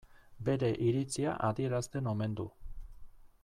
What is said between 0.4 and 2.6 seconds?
Bere iritzia adierazten omen du.